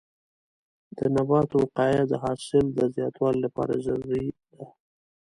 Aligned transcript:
د 0.97 0.99
نباتو 1.15 1.55
وقایه 1.63 2.01
د 2.07 2.13
حاصل 2.23 2.65
د 2.77 2.79
زیاتوالي 2.95 3.39
لپاره 3.45 3.73
ضروري 3.85 4.25
ده. 4.53 4.63